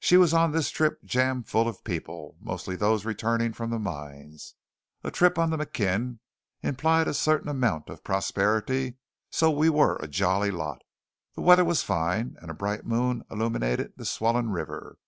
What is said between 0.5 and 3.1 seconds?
this trip jammed full of people, mostly those